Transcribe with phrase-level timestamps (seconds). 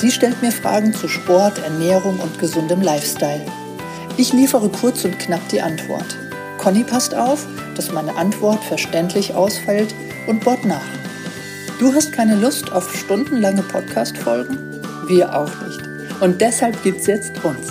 [0.00, 3.44] Sie stellt mir Fragen zu Sport, Ernährung und gesundem Lifestyle.
[4.16, 6.16] Ich liefere kurz und knapp die Antwort.
[6.56, 9.92] Conny passt auf, dass meine Antwort verständlich ausfällt
[10.28, 10.86] und bohrt nach.
[11.80, 14.80] Du hast keine Lust auf stundenlange Podcast-Folgen?
[15.08, 15.80] Wir auch nicht.
[16.20, 17.66] Und deshalb gibt's jetzt uns.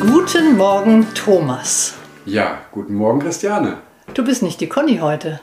[0.00, 1.94] Guten Morgen, Thomas.
[2.26, 3.78] Ja, guten Morgen, Christiane.
[4.12, 5.40] Du bist nicht die Conny heute.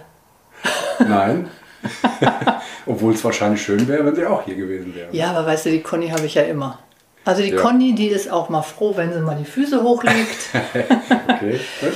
[0.99, 1.49] Nein.
[2.85, 5.09] Obwohl es wahrscheinlich schön wäre, wenn sie auch hier gewesen wäre.
[5.11, 6.79] Ja, aber weißt du, die Conny habe ich ja immer.
[7.25, 7.61] Also die Ja.
[7.61, 10.49] Conny, die ist auch mal froh, wenn sie mal die Füße hochlegt.
[11.29, 11.93] Okay, gut.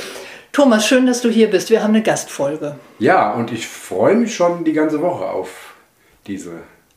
[0.53, 1.70] Thomas, schön, dass du hier bist.
[1.70, 2.75] Wir haben eine Gastfolge.
[3.00, 5.73] Ja, und ich freue mich schon die ganze Woche auf
[6.28, 6.52] diese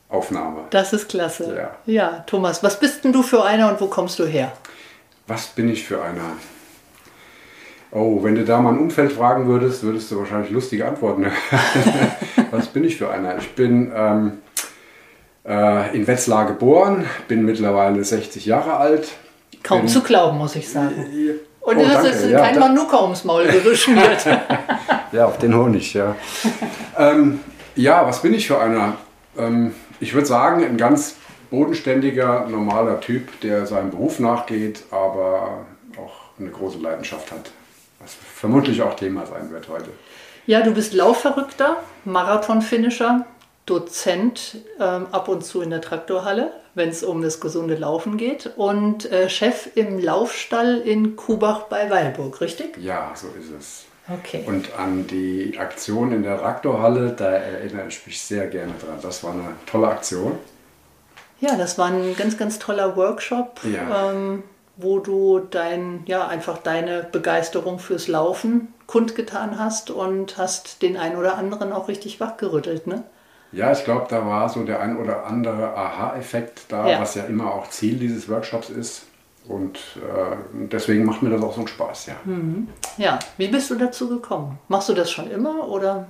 [0.07, 0.61] Aufnahme.
[0.69, 1.55] Das ist klasse.
[1.57, 1.91] Ja.
[1.91, 4.51] ja, Thomas, was bist denn du für einer und wo kommst du her?
[5.25, 6.37] Was bin ich für einer?
[7.91, 11.35] Oh, wenn du da mal ein Umfeld fragen würdest, würdest du wahrscheinlich lustige Antworten hören.
[12.51, 13.37] Was bin ich für einer?
[13.37, 14.33] Ich bin ähm,
[15.45, 19.09] äh, in Wetzlar geboren, bin mittlerweile 60 Jahre alt.
[19.63, 20.95] Kaum bin, zu glauben, muss ich sagen.
[21.61, 22.09] Und Oh, du hast danke.
[22.09, 24.25] jetzt Ja, kein Manuka ums Maul geschmiert.
[25.11, 26.15] Ja, auf den Honig, ja.
[26.97, 27.39] ähm,
[27.75, 28.95] ja, was bin ich für einer?
[29.37, 31.15] Ähm, ich würde sagen, ein ganz
[31.49, 35.65] bodenständiger, normaler Typ, der seinem Beruf nachgeht, aber
[35.97, 37.51] auch eine große Leidenschaft hat.
[37.99, 39.89] Was vermutlich auch Thema sein wird heute.
[40.45, 43.25] ja, du bist Laufverrückter, Marathonfinisher,
[43.65, 48.51] Dozent ähm, ab und zu in der Traktorhalle, wenn es um das gesunde Laufen geht
[48.55, 52.77] und äh, Chef im Laufstall in Kubach bei Weilburg, richtig?
[52.77, 53.85] Ja, so ist es.
[54.09, 54.43] Okay.
[54.47, 58.99] Und an die Aktion in der Raktorhalle, da erinnere ich mich sehr gerne dran.
[59.01, 60.37] Das war eine tolle Aktion.
[61.41, 64.11] Ja, das war ein ganz, ganz toller Workshop, Ja.
[64.11, 64.43] ähm,
[64.77, 71.17] wo du dein, ja, einfach deine Begeisterung fürs Laufen kundgetan hast und hast den einen
[71.17, 73.03] oder anderen auch richtig wachgerüttelt, ne?
[73.51, 76.99] Ja, ich glaube, da war so der ein oder andere Aha-Effekt da, Ja.
[77.01, 79.03] was ja immer auch Ziel dieses Workshops ist.
[79.47, 80.35] Und äh,
[80.69, 82.15] deswegen macht mir das auch so einen Spaß, ja.
[82.97, 84.59] Ja, wie bist du dazu gekommen?
[84.67, 86.07] Machst du das schon immer oder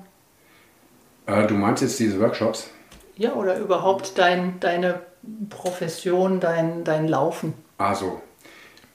[1.28, 2.70] Äh, du meinst jetzt diese Workshops?
[3.16, 5.00] ja oder überhaupt dein, deine
[5.50, 7.54] Profession, dein, dein Laufen?
[7.78, 8.22] Also,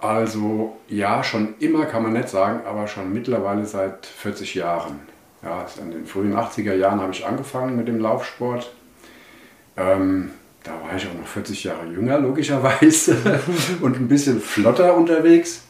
[0.03, 5.01] also ja, schon immer kann man nicht sagen, aber schon mittlerweile seit 40 Jahren.
[5.43, 8.73] Ja, in den frühen 80er Jahren habe ich angefangen mit dem Laufsport.
[9.77, 10.31] Ähm,
[10.65, 13.17] da war ich auch noch 40 Jahre jünger, logischerweise,
[13.81, 15.63] und ein bisschen flotter unterwegs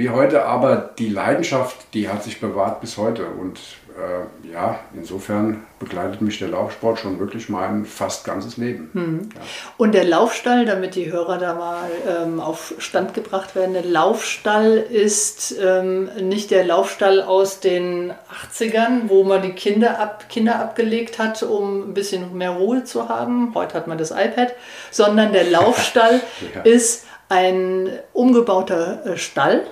[0.00, 3.26] wie heute, aber die Leidenschaft, die hat sich bewahrt bis heute.
[3.26, 3.58] Und
[3.98, 9.30] äh, ja, insofern begleitet mich der Laufsport schon wirklich mein fast ganzes Leben.
[9.34, 9.40] Ja.
[9.76, 14.78] Und der Laufstall, damit die Hörer da mal ähm, auf Stand gebracht werden, der Laufstall
[14.78, 18.14] ist ähm, nicht der Laufstall aus den
[18.54, 23.10] 80ern, wo man die Kinder, ab, Kinder abgelegt hat, um ein bisschen mehr Ruhe zu
[23.10, 23.52] haben.
[23.54, 24.54] Heute hat man das iPad,
[24.90, 26.22] sondern der Laufstall
[26.54, 26.62] Ja.
[26.62, 29.62] ist ein umgebauter äh, Stall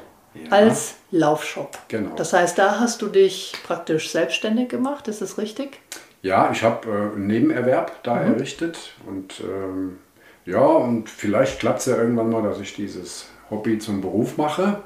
[0.44, 0.50] Ja.
[0.50, 1.78] als Laufshop.
[1.88, 2.15] Genau.
[2.16, 5.81] Das heißt, da hast du dich praktisch selbstständig gemacht, ist das richtig?
[6.22, 9.98] Ja, ich habe äh, einen Nebenerwerb da errichtet und ähm,
[10.44, 14.82] ja, und vielleicht klappt es ja irgendwann mal, dass ich dieses Hobby zum Beruf mache,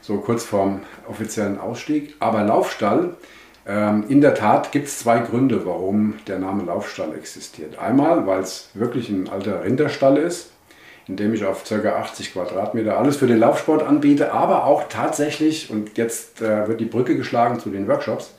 [0.00, 2.14] so kurz vorm offiziellen Ausstieg.
[2.20, 3.16] Aber Laufstall,
[3.66, 7.78] ähm, in der Tat gibt es zwei Gründe, warum der Name Laufstall existiert.
[7.78, 10.50] Einmal, weil es wirklich ein alter Rinderstall ist,
[11.08, 11.74] in dem ich auf ca.
[11.74, 16.84] 80 Quadratmeter alles für den Laufsport anbiete, aber auch tatsächlich, und jetzt äh, wird die
[16.84, 18.34] Brücke geschlagen zu den Workshops,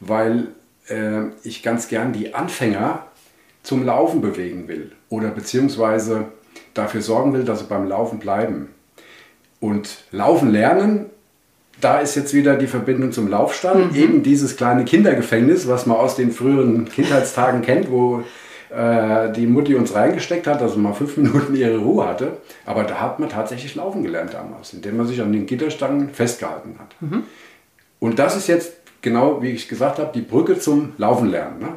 [0.00, 0.48] weil
[0.88, 3.06] äh, ich ganz gern die Anfänger
[3.64, 6.26] zum Laufen bewegen will oder beziehungsweise
[6.74, 8.68] dafür sorgen will, dass sie beim Laufen bleiben.
[9.58, 11.06] Und Laufen lernen,
[11.80, 16.16] da ist jetzt wieder die Verbindung zum Laufstall, eben dieses kleine Kindergefängnis, was man aus
[16.16, 18.22] den früheren Kindheitstagen kennt, wo
[18.70, 22.38] äh, die Mutti uns reingesteckt hat, dass man mal fünf Minuten ihre Ruhe hatte.
[22.66, 26.76] Aber da hat man tatsächlich laufen gelernt damals, indem man sich an den Gitterstangen festgehalten
[26.78, 26.94] hat.
[28.00, 28.72] Und das ist jetzt
[29.02, 31.58] genau, wie ich gesagt habe, die Brücke zum Laufen lernen.
[31.60, 31.68] Ne?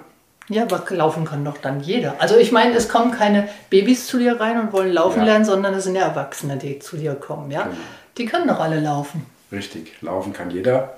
[0.50, 2.16] Ja, aber laufen kann doch dann jeder.
[2.20, 5.26] Also ich meine, es kommen keine Babys zu dir rein und wollen laufen Ja.
[5.26, 7.52] lernen, sondern es sind ja Erwachsene, die zu dir kommen.
[7.52, 7.64] Ja?
[7.64, 7.76] Genau.
[8.18, 9.26] Die können doch alle laufen.
[9.52, 10.96] Richtig, laufen kann jeder.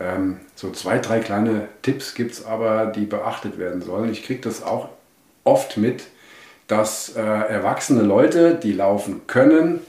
[0.00, 4.10] Ähm, so zwei, drei kleine Tipps gibt es aber, die beachtet werden sollen.
[4.10, 4.88] Ich kriege das auch
[5.44, 6.04] oft mit,
[6.66, 9.80] dass äh, erwachsene Leute, die laufen können,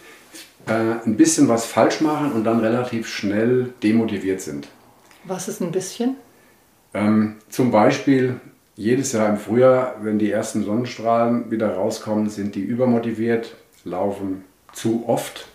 [0.67, 0.71] äh,
[1.05, 4.67] ein bisschen was falsch machen und dann relativ schnell demotiviert sind.
[5.23, 6.15] Was ist ein bisschen?
[6.93, 8.39] Ähm, zum Beispiel
[8.75, 14.43] jedes Jahr im Frühjahr, wenn die ersten Sonnenstrahlen wieder rauskommen, sind die übermotiviert, laufen
[14.73, 15.47] zu oft,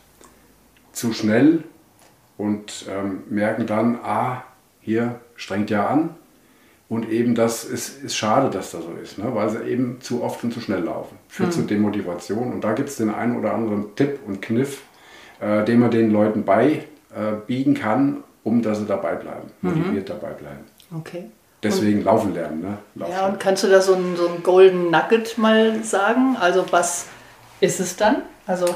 [0.93, 1.65] zu schnell
[2.39, 4.45] und ähm, merken dann, ah,
[4.81, 6.15] hier strengt ja an.
[6.91, 9.33] Und eben das ist, ist schade, dass das so ist, ne?
[9.33, 11.17] weil sie eben zu oft und zu schnell laufen.
[11.29, 11.53] Führt mhm.
[11.53, 12.53] zu Demotivation.
[12.53, 14.83] Und da gibt es den einen oder anderen Tipp und Kniff,
[15.39, 19.71] äh, den man den Leuten beibiegen äh, kann, um dass sie dabei bleiben, mhm.
[19.71, 20.13] motiviert mhm.
[20.13, 20.65] dabei bleiben.
[20.99, 21.31] Okay.
[21.63, 22.61] Deswegen und, laufen lernen.
[22.61, 22.79] Ne?
[22.97, 23.13] Laufen.
[23.13, 26.37] Ja, und kannst du da so ein, so ein Golden Nugget mal sagen?
[26.41, 27.07] Also was
[27.61, 28.23] ist es dann?
[28.49, 28.67] Also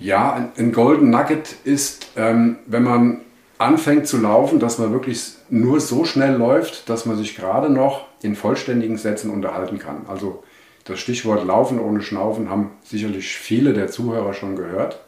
[0.00, 3.20] ja, ein, ein Golden Nugget ist, ähm, wenn man
[3.58, 8.06] anfängt zu laufen, dass man wirklich nur so schnell läuft, dass man sich gerade noch
[8.22, 10.06] in vollständigen Sätzen unterhalten kann.
[10.08, 10.44] Also
[10.84, 15.00] das Stichwort Laufen ohne Schnaufen haben sicherlich viele der Zuhörer schon gehört.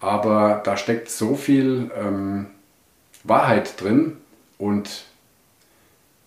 [0.00, 2.46] Aber da steckt so viel ähm,
[3.24, 4.18] Wahrheit drin
[4.58, 5.04] und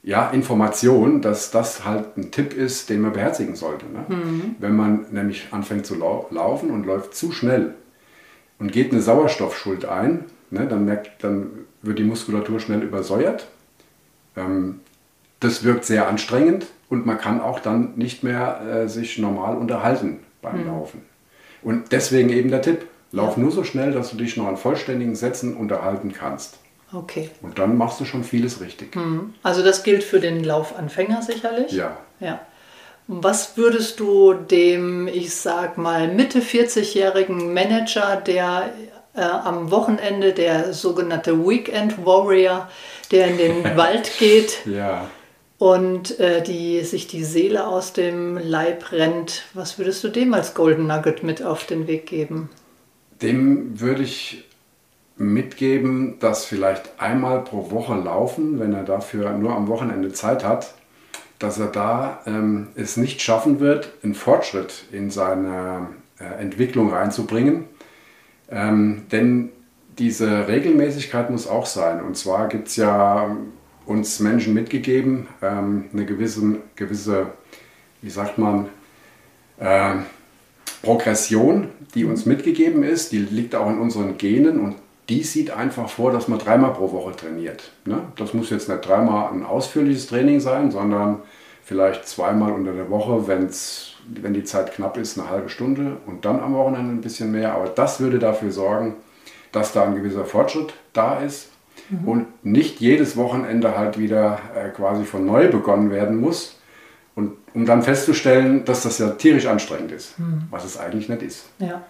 [0.03, 3.85] ja, Information, dass das halt ein Tipp ist, den man beherzigen sollte.
[3.85, 4.05] Ne?
[4.07, 4.55] Mhm.
[4.57, 7.75] Wenn man nämlich anfängt zu lau laufen und läuft zu schnell
[8.57, 13.47] und geht eine Sauerstoffschuld ein, ne, dann, merkt, dann wird die Muskulatur schnell übersäuert.
[14.35, 14.81] Ähm,
[15.39, 20.19] das wirkt sehr anstrengend und man kann auch dann nicht mehr äh, sich normal unterhalten
[20.41, 20.67] beim mhm.
[20.67, 21.01] Laufen.
[21.63, 25.15] Und deswegen eben der Tipp, lauf nur so schnell, dass du dich noch an vollständigen
[25.15, 26.59] Sätzen unterhalten kannst.
[26.93, 27.29] Okay.
[27.41, 28.95] Und dann machst du schon vieles richtig.
[28.95, 29.33] Mhm.
[29.43, 31.71] Also das gilt für den Laufanfänger sicherlich?
[31.71, 31.97] Ja.
[32.19, 32.41] Ja.
[33.07, 38.71] Was würdest du dem, ich sag mal, Mitte 40-jährigen Manager, der
[39.15, 42.69] äh, am Wochenende der sogenannte Weekend Warrior,
[43.11, 45.09] der in den Wald geht ja.
[45.57, 50.53] und äh, die sich die Seele aus dem Leib rennt, was würdest du dem als
[50.53, 52.49] Golden Nugget mit auf den Weg geben?
[53.21, 54.45] Dem würde ich
[55.17, 60.73] mitgeben, dass vielleicht einmal pro Woche laufen, wenn er dafür nur am Wochenende Zeit hat,
[61.37, 65.87] dass er da ähm, es nicht schaffen wird, einen Fortschritt in seine
[66.19, 67.65] äh, Entwicklung reinzubringen.
[68.51, 69.49] Ähm, denn
[69.97, 72.01] diese Regelmäßigkeit muss auch sein.
[72.01, 73.35] Und zwar gibt es ja
[73.85, 77.27] uns Menschen mitgegeben, ähm, eine gewisse, gewisse,
[78.01, 78.69] wie sagt man,
[79.59, 79.95] äh,
[80.81, 84.75] Progression, die uns mitgegeben ist, die liegt auch in unseren Genen und
[85.09, 87.71] die sieht einfach vor, dass man dreimal pro Woche trainiert.
[87.85, 88.01] Ne?
[88.15, 91.19] Das muss jetzt nicht dreimal ein ausführliches Training sein, sondern
[91.63, 96.25] vielleicht zweimal unter der Woche, wenn's, wenn die Zeit knapp ist, eine halbe Stunde und
[96.25, 97.53] dann am Wochenende ein bisschen mehr.
[97.53, 98.95] Aber das würde dafür sorgen,
[99.51, 101.49] dass da ein gewisser Fortschritt da ist
[101.89, 102.07] mhm.
[102.07, 106.57] und nicht jedes Wochenende halt wieder äh, quasi von neu begonnen werden muss.
[107.15, 110.43] Und um dann festzustellen, dass das ja tierisch anstrengend ist, mhm.
[110.49, 111.45] was es eigentlich nicht ist.
[111.59, 111.81] Ja.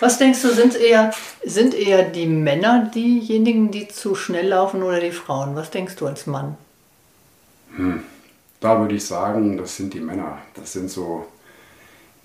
[0.00, 1.12] Was denkst du, sind eher,
[1.44, 5.54] sind eher die Männer diejenigen, die zu schnell laufen oder die Frauen?
[5.54, 6.56] Was denkst du als Mann?
[7.76, 8.02] Hm.
[8.60, 10.38] Da würde ich sagen, das sind die Männer.
[10.54, 11.26] Das sind so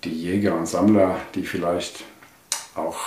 [0.04, 2.04] die Jäger und Sammler, die vielleicht
[2.74, 2.98] auch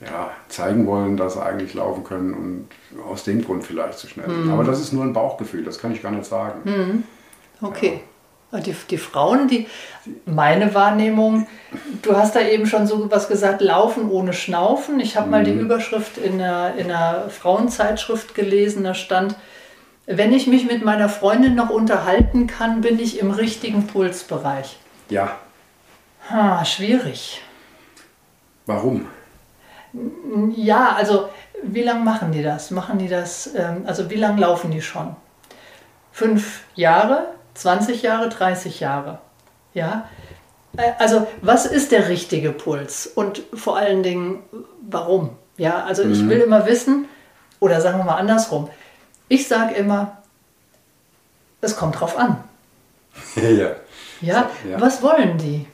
[0.00, 2.68] ja, zeigen wollen, dass sie eigentlich laufen können und
[3.10, 4.46] aus dem Grund vielleicht zu schnell sind.
[4.46, 4.52] Mhm.
[4.52, 6.60] Aber das ist nur ein Bauchgefühl, das kann ich gar nicht sagen.
[6.64, 7.04] Mhm.
[7.66, 8.00] Okay.
[8.52, 8.60] Ja.
[8.60, 9.66] Die, die Frauen, die,
[10.26, 11.48] meine Wahrnehmung,
[12.02, 15.00] du hast da eben schon so was gesagt, laufen ohne Schnaufen.
[15.00, 15.30] Ich habe mhm.
[15.32, 15.60] mal die mhm.
[15.60, 19.34] Überschrift in einer, in einer Frauenzeitschrift gelesen, da stand,
[20.06, 24.76] wenn ich mich mit meiner Freundin noch unterhalten kann, bin ich im richtigen Pulsbereich.
[25.08, 25.36] Ja.
[26.30, 27.42] Ha, schwierig.
[28.66, 29.06] Warum?
[30.56, 31.28] Ja, also
[31.62, 32.70] wie lange machen die das?
[32.70, 35.14] Machen die das, ähm, also wie lange laufen die schon?
[36.12, 37.34] Fünf Jahre?
[37.54, 39.18] 20 Jahre, 30 Jahre.
[39.74, 40.08] Ja?
[40.76, 43.06] Äh, also, was ist der richtige Puls?
[43.06, 44.42] Und vor allen Dingen,
[44.88, 45.30] warum?
[45.56, 46.12] Ja, also mhm.
[46.12, 47.06] ich will immer wissen,
[47.60, 48.68] oder sagen wir mal andersrum,
[49.28, 50.18] ich sage immer,
[51.60, 52.42] es kommt drauf an.
[53.36, 53.50] ja.
[53.52, 53.76] ja.
[54.20, 55.66] Ja, was wollen die?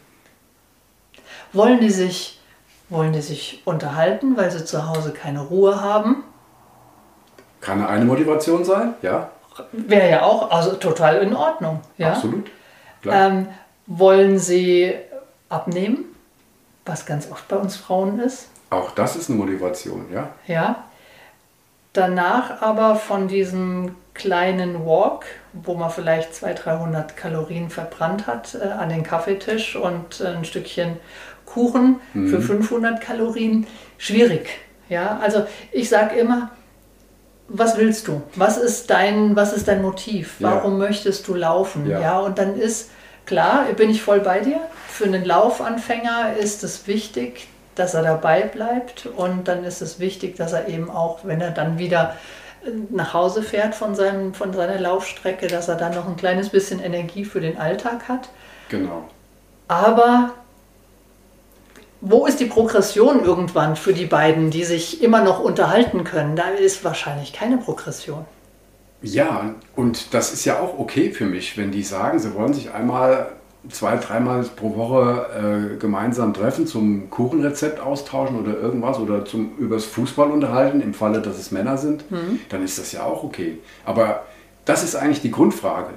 [1.53, 2.41] Wollen die sich,
[2.89, 6.25] wollen die sich unterhalten, weil sie zu Hause keine Ruhe haben?
[7.61, 9.31] Kann eine Motivation sein, ja.
[9.73, 11.81] Wäre ja auch also total in Ordnung.
[11.99, 12.13] Ja?
[12.13, 12.51] Absolut.
[13.05, 13.49] Ähm,
[13.87, 14.95] wollen Sie
[15.49, 16.05] abnehmen,
[16.87, 18.49] was ganz oft bei uns Frauen ist?
[18.71, 20.31] Auch das ist eine Motivation, ja.
[20.47, 20.85] Ja.
[21.93, 28.69] Danach aber von diesem kleinen Walk, wo man vielleicht 200, 300 Kalorien verbrannt hat, äh,
[28.69, 30.99] an den Kaffeetisch und äh, ein Stückchen
[31.53, 32.29] Kuchen mhm.
[32.29, 33.67] für 500 Kalorien,
[33.99, 34.49] schwierig.
[34.89, 36.51] Ja, also ich sage immer,
[37.49, 38.23] was willst du?
[38.37, 40.37] Was ist dein, was ist dein Motiv?
[40.39, 40.87] Warum ja.
[40.87, 41.89] möchtest du laufen?
[41.89, 42.01] Ja.
[42.01, 42.19] ja.
[42.21, 42.91] und dann ist
[43.27, 44.61] klar, bin ich voll bei dir.
[44.89, 50.37] Für einen Laufanfänger ist es wichtig, dass er dabei bleibt und dann ist es wichtig,
[50.37, 52.17] dass er eben auch, wenn er dann wieder
[52.65, 56.51] äh, nach Hause fährt von, seinem, von seiner Laufstrecke, dass er dann noch ein kleines
[56.51, 58.29] bisschen Energie für den Alltag hat.
[58.69, 59.09] Genau.
[59.67, 60.35] Aber
[62.01, 66.37] wo ist die Progression irgendwann für die beiden, die sich immer noch unterhalten können?
[66.37, 68.25] Da ist wahrscheinlich keine Progression.
[69.03, 72.73] Ja, und das ist ja auch okay für mich, wenn die sagen, sie wollen sich
[72.73, 73.33] einmal
[73.69, 79.85] zwei, dreimal pro Woche äh, gemeinsam treffen, zum Kuchenrezept austauschen oder irgendwas oder zum übers
[79.85, 82.41] Fußball unterhalten, im Falle, dass es Männer sind, mhm.
[82.49, 83.59] dann ist das ja auch okay.
[83.85, 84.25] Aber
[84.65, 85.91] das ist eigentlich die Grundfrage.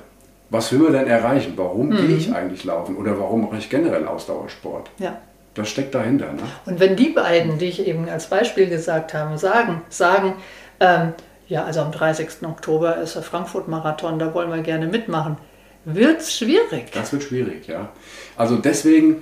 [0.49, 1.53] Was will man denn erreichen?
[1.55, 1.95] Warum mhm.
[1.95, 4.91] gehe ich eigentlich laufen oder warum mache ich generell Ausdauersport?
[4.99, 5.17] Ja.
[5.55, 6.33] Das steckt dahinter.
[6.33, 6.41] Ne?
[6.65, 10.35] Und wenn die beiden, die ich eben als Beispiel gesagt habe, sagen, sagen,
[10.79, 11.13] ähm,
[11.47, 12.29] ja, also am 30.
[12.43, 15.37] Oktober ist der Frankfurt-Marathon, da wollen wir gerne mitmachen,
[15.85, 16.91] wird es schwierig.
[16.93, 17.89] Das wird schwierig, ja.
[18.35, 19.21] Also deswegen,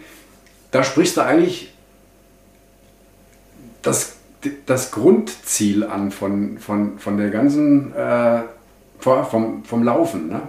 [0.72, 1.74] da sprichst du eigentlich
[3.82, 4.18] das,
[4.66, 8.42] das Grundziel an von, von, von der ganzen, äh,
[9.00, 10.30] vom, vom Laufen.
[10.30, 10.42] Ne?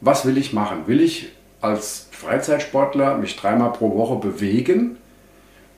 [0.00, 0.86] Was will ich machen?
[0.86, 4.96] Will ich als Freizeitsportler mich dreimal pro Woche bewegen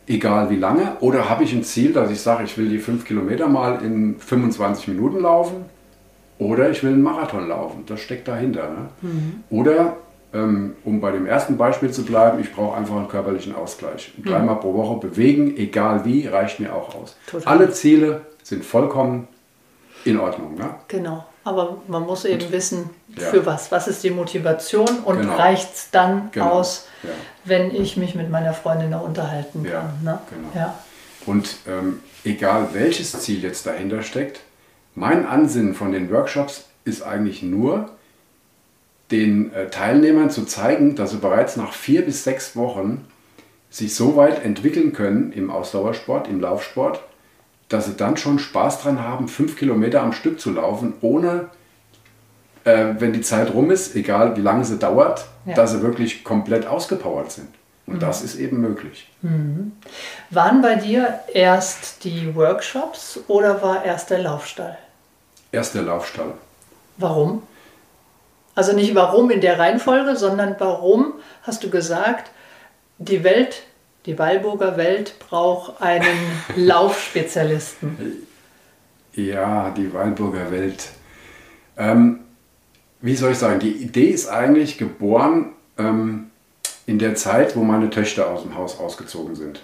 [0.06, 0.96] egal wie lange?
[1.00, 4.18] Oder habe ich ein Ziel, dass ich sage, ich will die fünf Kilometer mal in
[4.18, 5.64] 25 Minuten laufen?
[6.38, 7.84] Oder ich will einen Marathon laufen.
[7.86, 8.70] Das steckt dahinter.
[8.70, 8.88] Ne?
[9.02, 9.44] Mhm.
[9.50, 9.96] Oder,
[10.34, 14.12] ähm, um bei dem ersten Beispiel zu bleiben, ich brauche einfach einen körperlichen Ausgleich.
[14.16, 14.24] Mhm.
[14.24, 17.16] Dreimal pro Woche bewegen, egal wie, reicht mir auch aus.
[17.26, 17.52] Total.
[17.52, 19.28] Alle Ziele sind vollkommen
[20.04, 20.56] in Ordnung.
[20.56, 20.74] Ne?
[20.88, 21.24] Genau.
[21.44, 23.46] Aber man muss eben und, wissen, für ja.
[23.46, 23.72] was.
[23.72, 25.36] Was ist die Motivation und genau.
[25.36, 26.50] reicht es dann genau.
[26.50, 27.10] aus, ja.
[27.44, 29.80] wenn ich mich mit meiner Freundin da unterhalten ja.
[29.80, 29.98] kann.
[30.04, 30.18] Ne?
[30.30, 30.48] Genau.
[30.54, 30.78] Ja.
[31.26, 34.40] Und ähm, egal welches Ziel jetzt dahinter steckt,
[34.94, 37.90] mein Ansinnen von den Workshops ist eigentlich nur,
[39.10, 43.06] den äh, Teilnehmern zu zeigen, dass sie bereits nach vier bis sechs Wochen
[43.70, 47.02] sich so weit entwickeln können im Ausdauersport, im Laufsport,
[47.72, 51.48] dass sie dann schon Spaß dran haben, fünf Kilometer am Stück zu laufen, ohne,
[52.64, 55.54] äh, wenn die Zeit rum ist, egal wie lange sie dauert, ja.
[55.54, 57.48] dass sie wirklich komplett ausgepowert sind.
[57.86, 58.00] Und mhm.
[58.00, 59.10] das ist eben möglich.
[59.22, 59.72] Mhm.
[60.30, 64.78] Waren bei dir erst die Workshops oder war erst der Laufstall?
[65.50, 66.32] Erst der Laufstall.
[66.98, 67.42] Warum?
[68.54, 72.30] Also nicht warum in der Reihenfolge, sondern warum hast du gesagt,
[72.98, 73.62] die Welt
[74.06, 76.18] die Weilburger Welt braucht einen
[76.56, 78.26] Laufspezialisten.
[79.14, 80.88] Ja, die Weilburger Welt.
[81.76, 82.20] Ähm,
[83.00, 86.30] wie soll ich sagen, die Idee ist eigentlich geboren ähm,
[86.86, 89.62] in der Zeit, wo meine Töchter aus dem Haus ausgezogen sind.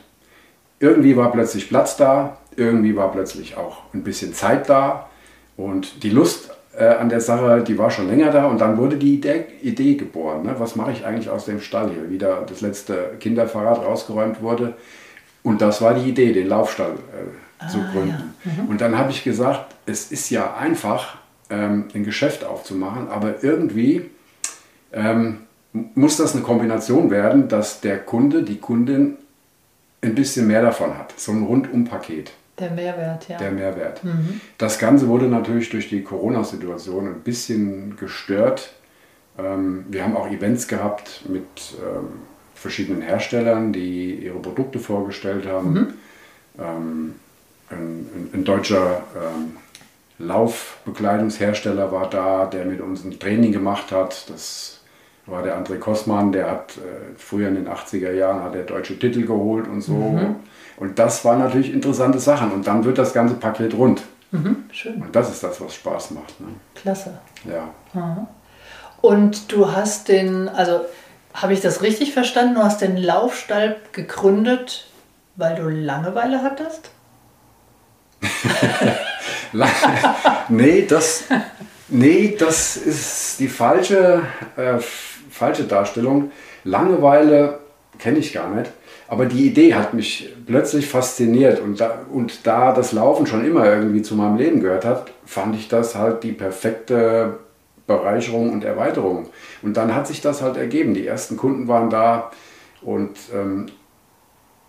[0.81, 5.09] Irgendwie war plötzlich Platz da, irgendwie war plötzlich auch ein bisschen Zeit da
[5.57, 8.97] und die Lust äh, an der Sache, die war schon länger da und dann wurde
[8.97, 10.45] die Idee, Idee geboren.
[10.45, 10.55] Ne?
[10.59, 12.11] Was mache ich eigentlich aus dem Stall hier?
[12.11, 14.75] Wieder das letzte Kinderfahrrad rausgeräumt wurde.
[15.43, 18.35] Und das war die Idee, den Laufstall äh, ah, zu gründen.
[18.45, 18.63] Ja.
[18.63, 18.69] Mhm.
[18.69, 21.17] Und dann habe ich gesagt, es ist ja einfach,
[21.51, 24.11] ähm, ein Geschäft aufzumachen, aber irgendwie
[24.93, 25.39] ähm,
[25.73, 29.17] muss das eine Kombination werden, dass der Kunde, die Kundin
[30.01, 31.15] ein bisschen mehr davon hat.
[31.17, 32.33] So ein Rundumpaket.
[32.59, 33.39] Der Mehrwert, ja.
[33.39, 34.03] Der Mehrwert.
[34.05, 34.41] Mhm.
[34.59, 38.73] Das Ganze wurde natürlich durch die Corona-Situation ein bisschen gestört.
[39.39, 41.45] Ähm, wir haben auch Events gehabt mit
[41.81, 42.09] ähm,
[42.55, 45.73] verschiedenen Herstellern, die ihre Produkte vorgestellt haben.
[45.73, 45.95] Mhm.
[46.59, 47.15] Ähm,
[47.71, 49.03] ein, ein, deutscher
[50.19, 54.29] Laufbekleidungshersteller war da, der mit uns ein Training gemacht hat.
[54.31, 54.78] Das
[55.29, 58.99] war der André Kossmann, der hat äh, früher in den 80er Jahren hat er deutsche
[58.99, 59.93] Titel geholt und so.
[59.93, 60.37] Mhm.
[60.77, 62.53] Und das waren natürlich interessante Sachen.
[62.53, 64.03] Und dann wird das ganze Paket rund.
[64.31, 65.03] Mhm, schön.
[65.03, 66.41] Und das ist das, was Spaß macht.
[66.41, 66.49] Ne?
[66.75, 67.19] Klasse.
[67.45, 67.69] Ja.
[67.95, 68.27] Aha.
[69.01, 70.81] Und du hast den, also
[71.35, 72.57] habe ich das richtig verstanden?
[72.57, 74.89] Du hast den Laufstall gegründet,
[75.37, 76.91] weil du Langeweile hattest?
[80.49, 81.25] nee, das,
[81.89, 84.23] nee, das ist die falsche,
[84.57, 84.79] äh,
[85.31, 86.31] falsche Darstellung.
[86.65, 87.59] Langeweile
[87.99, 88.71] kenne ich gar nicht.
[89.09, 93.65] Aber die Idee hat mich plötzlich fasziniert und da, und da das Laufen schon immer
[93.65, 97.39] irgendwie zu meinem Leben gehört hat, fand ich das halt die perfekte
[97.87, 99.31] Bereicherung und Erweiterung.
[99.63, 100.93] Und dann hat sich das halt ergeben.
[100.93, 102.31] Die ersten Kunden waren da
[102.83, 103.67] und ähm,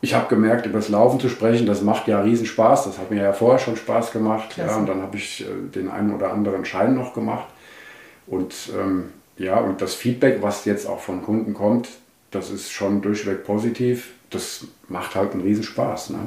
[0.01, 2.85] ich habe gemerkt, über das Laufen zu sprechen, das macht ja riesen Spaß.
[2.85, 4.55] Das hat mir ja vorher schon Spaß gemacht.
[4.57, 7.47] Ja, und dann habe ich äh, den einen oder anderen Schein noch gemacht.
[8.27, 11.89] Und ähm, ja, und das Feedback, was jetzt auch von Kunden kommt,
[12.31, 16.11] das ist schon durchweg positiv das macht halt einen Riesenspaß.
[16.11, 16.19] Ne?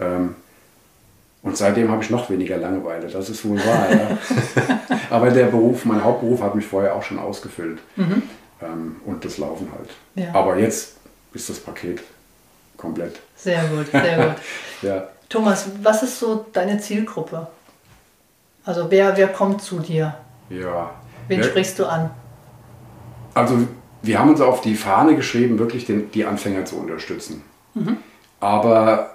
[0.00, 0.34] Ähm,
[1.42, 3.86] und seitdem habe ich noch weniger Langeweile, das ist wohl wahr.
[3.90, 4.18] Ja.
[5.10, 7.78] Aber der Beruf, mein Hauptberuf hat mich vorher auch schon ausgefüllt.
[7.96, 8.22] Mhm.
[8.60, 9.90] ähm, und das Laufen halt.
[10.16, 10.34] Ja.
[10.34, 10.96] Aber jetzt
[11.32, 12.02] ist das Paket
[12.80, 13.20] komplett.
[13.36, 14.36] Sehr gut, sehr gut.
[14.82, 15.04] Ja.
[15.28, 17.46] Thomas, was ist so deine Zielgruppe?
[18.64, 20.14] Also wer, wer kommt zu dir?
[20.48, 20.90] ja.
[21.28, 22.10] Wen Wer- sprichst du an?
[23.34, 23.58] Also
[24.02, 27.44] wir haben uns auf die Fahne geschrieben, wirklich den, die Anfänger zu unterstützen.
[28.40, 29.14] Aber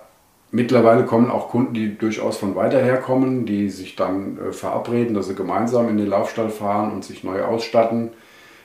[0.52, 5.14] mittlerweile kommen auch Kunden, die durchaus von weiter her kommen, die sich dann äh, verabreden,
[5.16, 8.12] dass sie gemeinsam in den Laufstall fahren und sich neu ausstatten.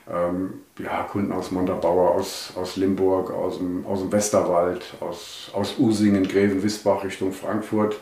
[0.09, 5.75] Ähm, ja, Kunden aus Montabaur, aus, aus Limburg, aus dem, aus dem Westerwald, aus, aus
[5.79, 7.97] Usingen, Greven-Wisbach Richtung Frankfurt.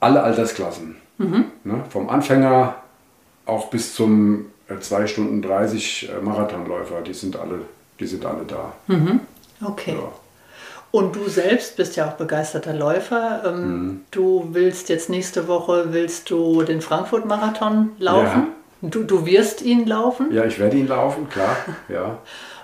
[0.00, 0.96] Alle Altersklassen.
[1.64, 1.84] Ne?
[1.90, 2.76] Vom Anfänger
[3.46, 7.60] auch bis zum äh, 2 Stunden 30 äh, Marathonläufer, die sind alle,
[8.00, 8.72] die sind alle da.
[9.64, 9.94] Okay.
[9.94, 10.12] Ja.
[10.90, 13.42] Und du selbst bist ja auch begeisterter Läufer.
[13.46, 14.00] Ähm, Mhm.
[14.10, 18.48] Du willst jetzt nächste Woche willst du den Frankfurt-Marathon laufen.
[18.82, 20.32] Du, du wirst ihn laufen.
[20.32, 21.56] ja, ich werde ihn laufen, klar.
[21.88, 22.18] Ja.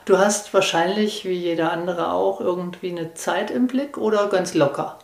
[0.05, 4.99] Du hast wahrscheinlich, wie jeder andere auch, irgendwie eine Zeit im Blick oder ganz locker.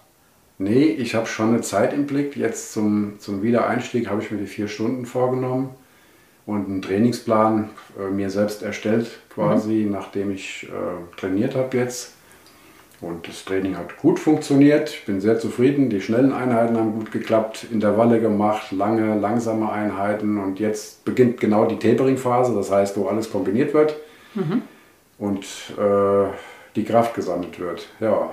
[0.56, 2.36] Nee, ich habe schon eine Zeit im Blick.
[2.36, 5.70] Jetzt zum, zum Wiedereinstieg habe ich mir die vier Stunden vorgenommen
[6.46, 12.13] und einen Trainingsplan äh, mir selbst erstellt, quasi, nachdem ich äh, trainiert habe jetzt.
[13.04, 14.90] Und das Training hat gut funktioniert.
[14.90, 15.90] Ich bin sehr zufrieden.
[15.90, 20.38] Die schnellen Einheiten haben gut geklappt, Intervalle gemacht, lange, langsame Einheiten.
[20.38, 23.94] Und jetzt beginnt genau die Tapering-Phase, das heißt, wo alles kombiniert wird
[25.18, 25.44] und
[25.78, 26.28] äh,
[26.76, 27.86] die Kraft gesammelt wird.
[28.00, 28.30] Ja,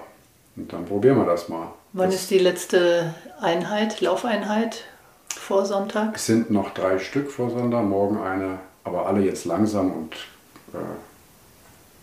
[0.56, 1.68] und dann probieren wir das mal.
[1.94, 4.86] Wann das ist die letzte Einheit, Laufeinheit
[5.30, 6.16] vor Sonntag?
[6.16, 10.14] Es sind noch drei Stück vor Sonntag, morgen eine, aber alle jetzt langsam und
[10.74, 10.78] äh,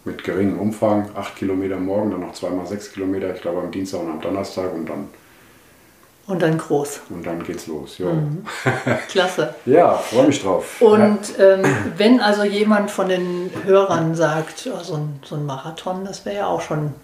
[0.04, 1.10] mit geringem Umfang.
[1.14, 4.72] Acht Kilometer morgen, dann noch zweimal sechs Kilometer, ich glaube am Dienstag und am Donnerstag
[4.72, 5.08] und dann,
[6.26, 7.00] Und dann groß.
[7.10, 7.98] und dann geht's los.
[7.98, 8.10] Ja,
[9.08, 9.54] Klasse.
[9.66, 10.80] ja freue mich drauf.
[10.80, 11.62] Und ähm,
[11.96, 16.36] wenn also jemand von den Hörern sagt, oh, so, ein, so ein Marathon, das wäre
[16.36, 16.94] ja auch schon,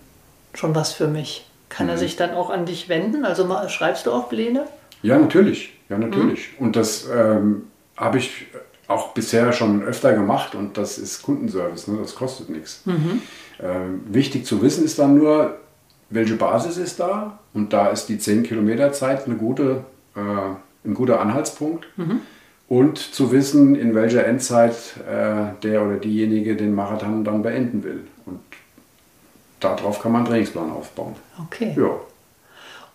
[0.54, 1.92] schon was für mich, kann Mhm.
[1.92, 3.24] er sich dann auch an dich wenden?
[3.24, 4.66] Also schreibst du auch Pläne?
[5.02, 5.72] Ja, natürlich.
[5.90, 6.50] Ja, natürlich.
[6.58, 7.64] Und das ähm,
[7.96, 8.46] habe ich
[8.88, 11.98] auch bisher schon öfter gemacht und das ist Kundenservice, ne?
[12.00, 12.82] das kostet nichts.
[13.62, 15.58] Ähm, wichtig zu wissen ist dann nur,
[16.10, 20.94] welche Basis ist da und da ist die 10 Kilometer Zeit eine gute, äh, ein
[20.94, 21.86] guter Anhaltspunkt.
[22.66, 24.74] Und zu wissen, in welcher Endzeit
[25.06, 28.04] äh, der oder diejenige den Marathon dann beenden will.
[28.24, 28.40] Und
[29.60, 31.14] darauf kann man einen Trainingsplan aufbauen.
[31.42, 31.74] Okay.
[31.76, 31.90] Ja.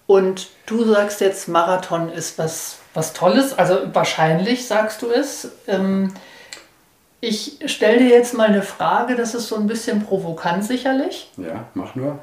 [0.07, 5.49] Und du sagst jetzt, Marathon ist was, was Tolles, also wahrscheinlich sagst du es.
[5.67, 6.13] Ähm,
[7.21, 11.29] ich stelle dir jetzt mal eine Frage, das ist so ein bisschen provokant sicherlich.
[11.37, 12.19] Ja, mach nur.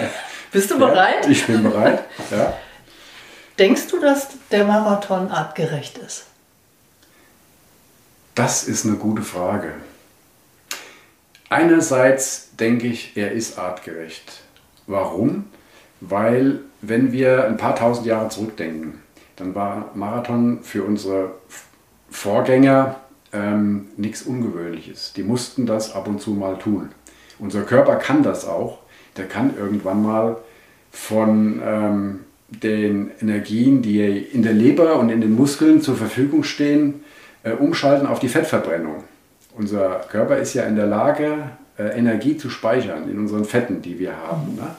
[0.52, 1.24] Bist du bereit?
[1.24, 2.04] Ja, ich bin bereit.
[2.30, 2.54] Ja.
[3.58, 6.26] Denkst du, dass der Marathon artgerecht ist?
[8.34, 9.72] Das ist eine gute Frage.
[11.48, 14.40] Einerseits denke ich, er ist artgerecht.
[14.86, 15.46] Warum?
[16.00, 19.02] Weil, wenn wir ein paar tausend Jahre zurückdenken,
[19.36, 21.32] dann war Marathon für unsere
[22.10, 22.96] Vorgänger
[23.32, 25.12] ähm, nichts Ungewöhnliches.
[25.14, 26.88] Die mussten das ab und zu mal tun.
[27.38, 28.78] Unser Körper kann das auch.
[29.16, 30.36] Der kann irgendwann mal
[30.90, 37.02] von ähm, den Energien, die in der Leber und in den Muskeln zur Verfügung stehen,
[37.42, 39.04] äh, umschalten auf die Fettverbrennung.
[39.56, 43.98] Unser Körper ist ja in der Lage, äh, Energie zu speichern in unseren Fetten, die
[43.98, 44.54] wir haben.
[44.56, 44.76] Ne?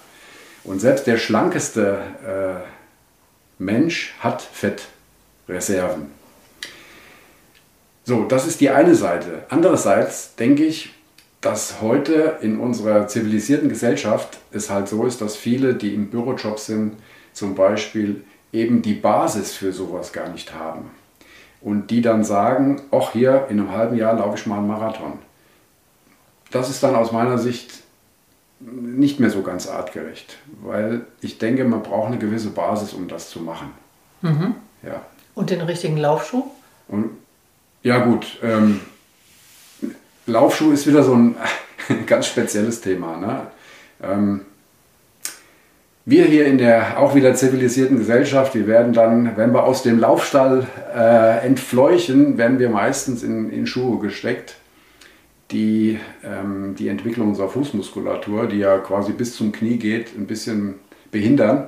[0.63, 2.76] Und selbst der schlankeste äh,
[3.60, 6.12] Mensch hat Fettreserven.
[8.04, 9.46] So, das ist die eine Seite.
[9.50, 10.93] Andererseits denke ich,
[11.41, 16.60] dass heute in unserer zivilisierten Gesellschaft es halt so ist, dass viele, die im Bürojob
[16.60, 16.93] sind,
[17.34, 20.91] zum Beispiel eben die Basis für sowas gar nicht haben.
[21.62, 25.20] Und die dann sagen, ach hier, in einem halben Jahr laufe ich mal einen Marathon.
[26.52, 27.72] Das ist dann aus meiner Sicht
[28.60, 33.30] nicht mehr so ganz artgerecht, weil ich denke, man braucht eine gewisse Basis, um das
[33.30, 33.72] zu machen.
[34.84, 35.02] Ja.
[35.36, 36.46] Und den richtigen Laufschuh?
[36.88, 37.12] Und
[37.84, 38.82] ja gut, ähm,
[40.26, 41.36] Laufschuh ist wieder so ein
[42.06, 43.17] ganz spezielles Thema.
[43.17, 43.41] Ne?
[44.02, 44.41] Ähm,
[46.06, 50.00] wir hier in der auch wieder zivilisierten Gesellschaft, wir werden dann, wenn wir aus dem
[50.00, 50.65] Laufstall
[50.96, 54.56] äh, entfleuchen, werden wir meistens in, in Schuhe gesteckt,
[55.51, 60.75] die ähm, die Entwicklung unserer Fußmuskulatur, die ja quasi bis zum Knie geht, ein bisschen
[61.12, 61.67] behindern.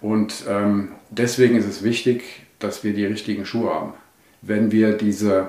[0.00, 2.22] Und ähm, deswegen ist es wichtig,
[2.58, 3.92] dass wir die richtigen Schuhe haben.
[4.42, 5.48] Wenn wir diese,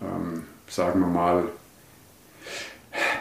[0.00, 1.44] ähm, sagen wir mal,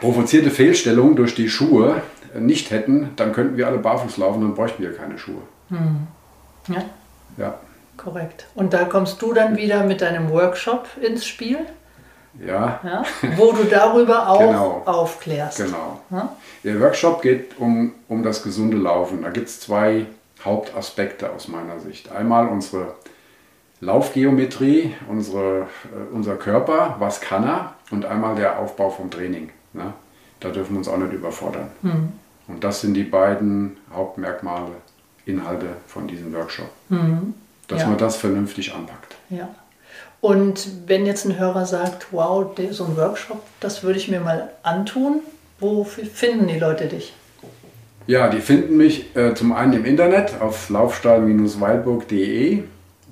[0.02, 2.02] provozierte Fehlstellung durch die Schuhe
[2.40, 5.42] nicht hätten, dann könnten wir alle barfuß laufen, dann bräuchten wir keine Schuhe.
[6.68, 6.84] Ja,
[7.38, 7.60] Ja.
[7.98, 8.48] korrekt.
[8.56, 11.60] Und da kommst du dann wieder mit deinem Workshop ins Spiel?
[12.40, 12.80] Ja.
[12.84, 13.04] ja,
[13.38, 14.82] wo du darüber auch Genau.
[14.86, 15.58] aufklärst.
[15.58, 16.02] Genau.
[16.10, 16.36] Ja?
[16.64, 19.22] Der Workshop geht um, um das gesunde Laufen.
[19.22, 20.06] Da gibt es zwei
[20.44, 22.12] Hauptaspekte aus meiner Sicht.
[22.12, 22.96] Einmal unsere
[23.82, 29.50] Laufgeometrie, unsere, äh, unser Körper, was kann er, und einmal der Aufbau vom Training.
[29.74, 29.94] Ne?
[30.40, 31.70] Da dürfen wir uns auch nicht überfordern.
[32.48, 34.72] Und das sind die beiden Hauptmerkmale,
[35.26, 36.70] Inhalte von diesem Workshop.
[37.68, 37.88] Dass Ja.
[37.88, 39.16] man das vernünftig anpackt.
[39.30, 39.48] Ja.
[40.24, 44.52] Und wenn jetzt ein Hörer sagt, wow, so ein Workshop, das würde ich mir mal
[44.64, 45.20] antun,
[45.60, 47.14] wo finden die Leute dich?
[48.08, 52.64] Ja, die finden mich äh, zum einen im Internet auf laufstall-weilburg.de.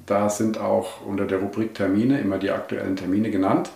[0.05, 3.71] Da sind auch unter der Rubrik Termine immer die aktuellen Termine genannt.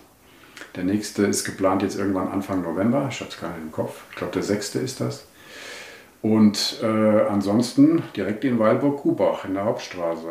[0.78, 3.10] Der nächste ist geplant jetzt irgendwann Anfang November.
[3.12, 4.04] Ich habe es gar nicht im Kopf.
[4.12, 5.26] Ich glaube, der sechste ist das.
[6.26, 6.88] Und äh,
[7.30, 10.30] ansonsten direkt in Weilburg-Kubach in der Hauptstraße.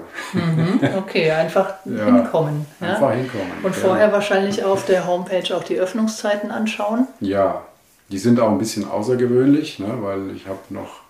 [0.98, 2.66] Okay, einfach Ja, hinkommen.
[2.80, 2.94] Ja?
[2.94, 3.52] Einfach hinkommen.
[3.62, 3.80] Und ja.
[3.80, 7.06] vorher wahrscheinlich auf der Homepage auch die Öffnungszeiten anschauen.
[7.20, 7.62] Ja,
[8.08, 11.02] die sind auch ein bisschen außergewöhnlich, ne, weil ich habe noch,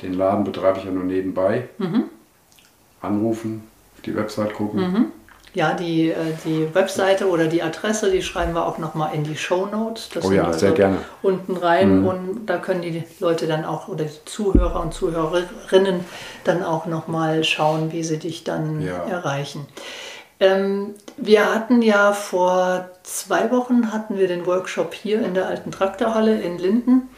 [0.00, 1.68] den Laden betreibe ich ja nur nebenbei.
[3.02, 3.64] Anrufen,
[3.96, 5.12] auf die Website gucken.
[5.54, 6.14] Ja, die, äh,
[6.46, 10.08] die Webseite oder die Adresse, die schreiben wir auch nochmal in die Show Notes.
[10.14, 10.98] Das Oh sind ja, also sehr gerne.
[11.20, 16.04] Unten rein und da können die Leute dann auch oder die Zuhörer und Zuhörerinnen
[16.44, 19.04] dann auch nochmal schauen, wie sie dich dann Ja.
[19.04, 19.66] erreichen.
[20.40, 25.70] Ähm, wir hatten ja vor zwei Wochen hatten wir den Workshop hier in der alten
[25.70, 27.08] Traktorhalle in Linden.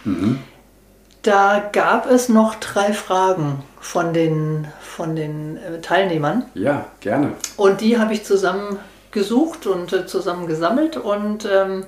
[1.23, 6.45] Da gab es noch drei Fragen von den, von den äh, Teilnehmern.
[6.55, 7.33] Ja, gerne.
[7.57, 8.79] Und die habe ich zusammen
[9.11, 10.97] gesucht und äh, zusammen gesammelt.
[10.97, 11.85] Und ähm,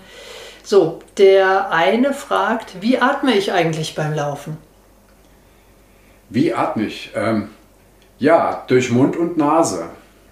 [0.62, 4.56] so, der eine fragt, wie atme ich eigentlich beim Laufen?
[6.28, 7.12] Wie atme ich?
[7.14, 7.50] Ähm,
[8.18, 9.84] ja, durch Mund und Nase.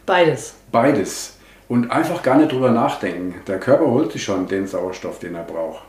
[0.07, 0.55] Beides.
[0.73, 1.37] Beides.
[1.69, 3.37] Und einfach gar nicht drüber nachdenken.
[3.47, 5.83] Der Körper holt sich schon den Sauerstoff, den er braucht.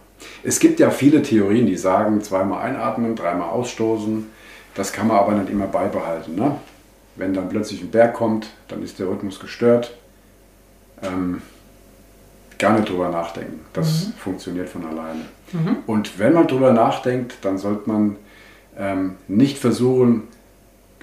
[0.43, 4.29] Es gibt ja viele Theorien, die sagen, zweimal einatmen, dreimal ausstoßen.
[4.75, 6.35] Das kann man aber nicht immer beibehalten.
[6.35, 6.55] Ne?
[7.15, 9.95] Wenn dann plötzlich ein Berg kommt, dann ist der Rhythmus gestört.
[11.01, 11.41] Ähm,
[12.57, 13.61] gar nicht drüber nachdenken.
[13.73, 15.21] Das funktioniert von alleine.
[15.87, 18.17] Und wenn man drüber nachdenkt, dann sollte man
[18.77, 20.27] ähm, nicht versuchen,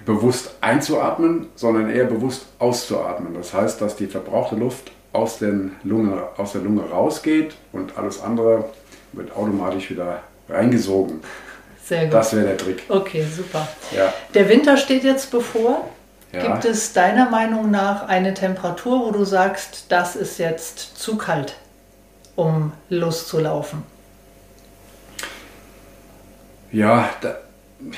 [0.05, 3.35] bewusst einzuatmen, sondern eher bewusst auszuatmen.
[3.35, 8.20] Das heißt, dass die verbrauchte Luft aus, den Lunge, aus der Lunge rausgeht und alles
[8.20, 8.64] andere
[9.12, 11.20] wird automatisch wieder reingesogen.
[11.85, 12.14] Sehr gut.
[12.14, 12.83] Das wäre der Trick.
[12.88, 13.68] Okay, super.
[13.94, 14.12] Ja.
[14.35, 15.88] Der Winter steht jetzt bevor.
[16.33, 16.53] Ja.
[16.53, 21.57] Gibt es deiner Meinung nach eine Temperatur, wo du sagst, das ist jetzt zu kalt,
[22.37, 23.83] um loszulaufen?
[26.71, 27.37] Ja, da,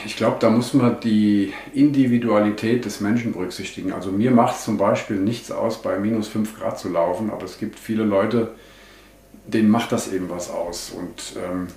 [0.04, 3.92] ich glaube, da muss man die Individualität des Menschen berücksichtigen.
[3.92, 7.44] Also mir macht es zum Beispiel nichts aus, bei minus 5 Grad zu laufen, aber
[7.44, 8.52] es gibt viele Leute,
[9.46, 10.90] denen macht das eben was aus.
[10.90, 11.68] Und ähm,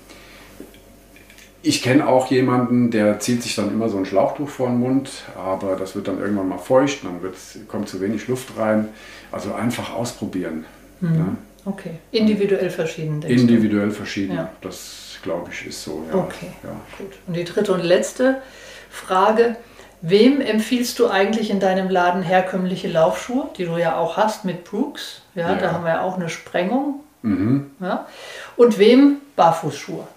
[1.67, 5.09] ich kenne auch jemanden, der zieht sich dann immer so ein Schlauchtuch vor den Mund,
[5.37, 7.19] aber das wird dann irgendwann mal feucht, dann
[7.67, 8.89] kommt zu wenig Luft rein.
[9.31, 10.65] Also einfach ausprobieren.
[11.01, 11.35] Ne?
[11.65, 13.19] Okay, individuell verschieden.
[13.21, 13.41] denkst du?
[13.41, 14.35] Individuell verschieden.
[14.35, 14.49] Ja.
[14.61, 16.03] Das glaube ich ist so.
[16.11, 16.17] Ja.
[16.19, 16.69] Okay, Ja.
[16.97, 17.11] gut.
[17.27, 18.41] Und die dritte und letzte
[18.89, 19.55] Frage.
[20.01, 24.63] Wem empfiehlst du eigentlich in deinem Laden herkömmliche Laufschuhe, die du ja auch hast mit
[24.63, 25.21] Brooks?
[25.35, 25.55] Ja, Ja.
[25.55, 27.01] da haben wir ja auch eine Sprengung.
[27.23, 27.71] Mhm.
[27.81, 28.05] Ja.
[28.55, 30.07] Und wem Barfußschuhe?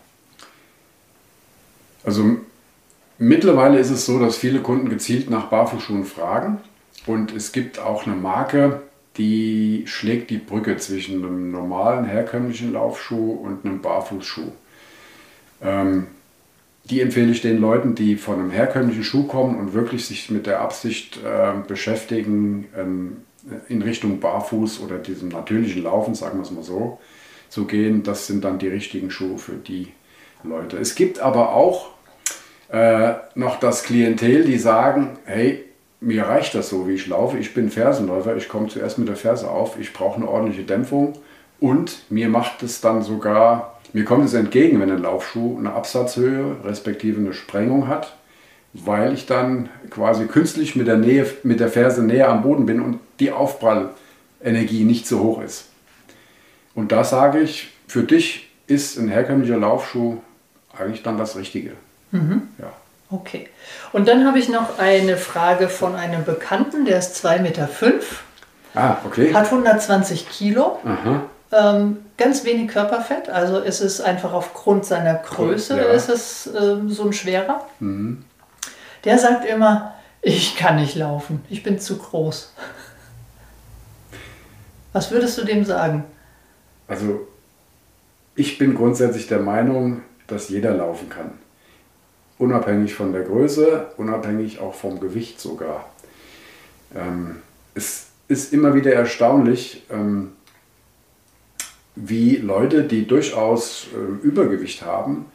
[2.05, 2.37] Also
[3.19, 6.59] mittlerweile ist es so, dass viele Kunden gezielt nach Barfußschuhen fragen.
[7.07, 8.83] Und es gibt auch eine Marke,
[9.17, 14.53] die schlägt die Brücke zwischen einem normalen, herkömmlichen Laufschuh und einem Barfußschuh.
[15.63, 16.07] Ähm,
[16.85, 20.47] die empfehle ich den Leuten, die von einem herkömmlichen Schuh kommen und wirklich sich mit
[20.47, 23.17] der Absicht äh, beschäftigen, ähm,
[23.69, 27.01] in Richtung Barfuß oder diesem natürlichen Laufen, sagen wir es mal so,
[27.49, 28.03] zu gehen.
[28.03, 29.89] Das sind dann die richtigen Schuhe für die
[30.43, 30.79] Leute.
[30.79, 31.91] Es gibt aber auch
[32.71, 35.65] äh, noch das Klientel, die sagen, hey,
[36.01, 37.39] mir reicht das so, wie ich laufe.
[37.39, 41.15] Ich bin Fersenläufer, ich komme zuerst mit der Ferse auf, ich brauche eine ordentliche Dämpfung
[41.59, 46.57] und mir macht es dann sogar, mir kommt es entgegen, wenn ein Laufschuh eine Absatzhöhe
[46.65, 48.17] respektive eine Sprengung hat,
[48.73, 52.81] weil ich dann quasi künstlich mit der, Nähe, mit der Ferse näher am Boden bin
[52.81, 55.67] und die Aufprallenergie nicht so hoch ist.
[56.75, 60.19] Und da sage ich, für dich ist ein herkömmlicher Laufschuh
[60.81, 61.73] eigentlich dann das Richtige.
[62.13, 62.73] Ja.
[63.11, 63.49] Okay.
[63.93, 68.23] Und dann habe ich noch eine Frage von einem Bekannten, der ist 2,5 Meter, fünf,
[68.75, 69.33] Ah, okay.
[69.35, 71.23] hat 120 Kilo, Aha.
[71.53, 75.85] ähm, ganz wenig Körperfett, also ist es einfach aufgrund seiner Größe, Ja.
[75.93, 77.67] ist es ähm, so ein schwerer.
[79.05, 82.53] Der sagt immer, ich kann nicht laufen, ich bin zu groß.
[84.93, 86.05] Was würdest du dem sagen?
[86.89, 87.27] Also
[88.35, 91.33] ich bin grundsätzlich der Meinung, dass jeder laufen kann.
[92.39, 95.91] Unabhängig von der Größe, unabhängig auch vom Gewicht sogar.
[96.95, 97.37] Ähm,
[97.75, 100.33] es ist immer wieder erstaunlich, ähm,
[101.97, 105.27] wie Leute, die durchaus äh, Übergewicht haben,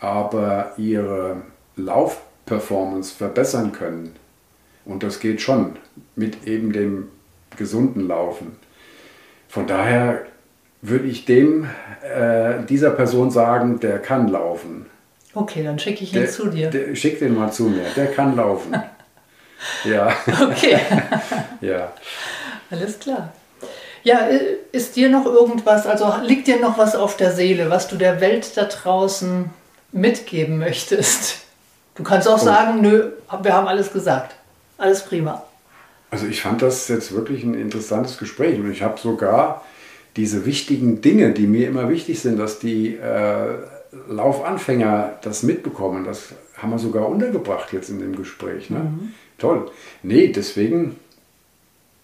[0.00, 1.42] aber ihre
[1.76, 4.16] Laufperformance verbessern können.
[4.84, 5.76] Und das geht schon
[6.16, 7.08] mit eben dem
[7.56, 8.56] gesunden Laufen.
[9.48, 10.26] Von daher
[10.80, 11.68] würde ich dem,
[12.02, 14.86] äh, dieser Person sagen, der kann laufen.
[15.34, 16.70] Okay, dann schicke ich ihn der, zu dir.
[16.70, 18.74] Der, schick den mal zu mir, der kann laufen.
[19.84, 20.12] ja.
[20.26, 20.78] Okay.
[21.60, 21.92] ja.
[22.70, 23.32] Alles klar.
[24.04, 24.28] Ja,
[24.72, 28.20] ist dir noch irgendwas, also liegt dir noch was auf der Seele, was du der
[28.20, 29.50] Welt da draußen
[29.92, 31.40] mitgeben möchtest?
[31.94, 32.44] Du kannst auch oh.
[32.44, 33.10] sagen, nö,
[33.42, 34.36] wir haben alles gesagt.
[34.78, 35.42] Alles prima.
[36.10, 39.62] Also ich fand das jetzt wirklich ein interessantes Gespräch und ich habe sogar
[40.18, 43.54] diese wichtigen Dinge, die mir immer wichtig sind, dass die äh,
[44.10, 48.68] Laufanfänger das mitbekommen, das haben wir sogar untergebracht jetzt in dem Gespräch.
[48.68, 48.80] Ne?
[48.80, 49.12] Mhm.
[49.38, 49.70] Toll.
[50.02, 50.96] Nee, deswegen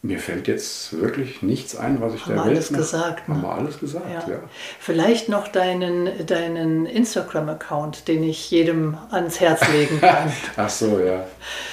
[0.03, 3.29] mir fällt jetzt wirklich nichts ein, was ich haben der Welt alles gesagt.
[3.29, 3.35] Ne?
[3.35, 4.35] Haben wir alles gesagt, ja.
[4.35, 4.39] ja.
[4.79, 10.31] Vielleicht noch deinen, deinen Instagram-Account, den ich jedem ans Herz legen kann.
[10.57, 11.25] Ach so, ja.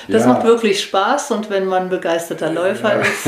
[0.08, 0.30] Das ja.
[0.30, 3.02] macht wirklich Spaß und wenn man begeisterter Läufer ja.
[3.02, 3.28] ist,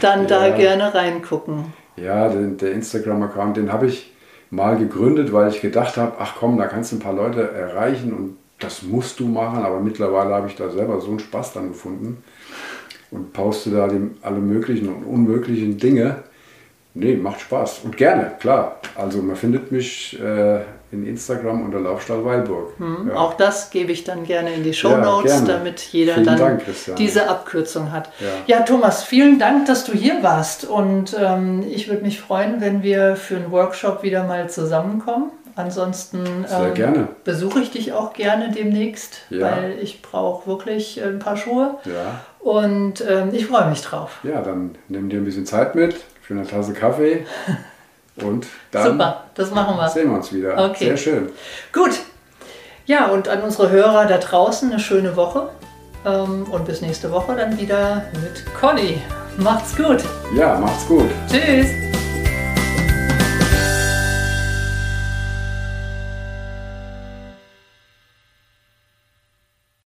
[0.00, 1.72] dann da gerne reingucken.
[2.02, 4.12] Ja, den, der Instagram-Account, den habe ich
[4.50, 8.12] mal gegründet, weil ich gedacht habe, ach komm, da kannst du ein paar Leute erreichen
[8.12, 11.68] und das musst du machen, aber mittlerweile habe ich da selber so einen Spaß dann
[11.68, 12.22] gefunden
[13.10, 13.88] und poste da
[14.22, 16.24] alle möglichen und unmöglichen Dinge.
[16.98, 17.82] Nee, macht Spaß.
[17.84, 18.80] Und gerne, klar.
[18.96, 22.72] Also man findet mich äh, in Instagram unter Laufstall Weilburg.
[22.78, 23.14] Hm, ja.
[23.14, 26.38] Auch das gebe ich dann gerne in die Show Notes, ja, damit jeder vielen dann
[26.38, 26.62] Dank,
[26.96, 28.10] diese Abkürzung hat.
[28.18, 28.56] Ja.
[28.58, 28.62] ja.
[28.64, 30.64] Thomas, vielen Dank, dass du hier warst.
[30.64, 35.30] Und ähm, ich würde mich freuen, wenn wir für einen Workshop wieder mal zusammenkommen.
[35.54, 41.78] Ansonsten ähm, besuche ich dich auch gerne demnächst, weil ich brauche wirklich ein paar Schuhe.
[41.84, 42.20] Ja.
[42.40, 44.18] Und ähm, ich freue mich drauf.
[44.24, 45.96] Ja, dann nimm dir ein bisschen Zeit mit
[46.28, 47.26] für eine Tasse Kaffee.
[48.22, 49.88] Und dann Super, das machen wir.
[49.88, 50.70] sehen wir uns wieder.
[50.70, 50.86] Okay.
[50.86, 51.28] Sehr schön.
[51.72, 51.92] Gut.
[52.84, 55.50] Ja, und an unsere Hörer da draußen eine schöne Woche.
[56.04, 59.00] Ähm, und bis nächste Woche dann wieder mit Conny.
[59.36, 60.02] Macht's gut.
[60.34, 61.08] Ja, macht's gut.
[61.30, 61.87] Tschüss.